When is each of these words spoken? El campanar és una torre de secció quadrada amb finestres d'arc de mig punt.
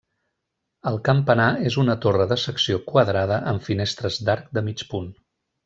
El 0.91 0.95
campanar 1.09 1.49
és 1.73 1.77
una 1.83 1.97
torre 2.07 2.27
de 2.33 2.39
secció 2.45 2.81
quadrada 2.89 3.39
amb 3.53 3.69
finestres 3.69 4.19
d'arc 4.31 4.49
de 4.59 4.69
mig 4.71 4.87
punt. 4.95 5.15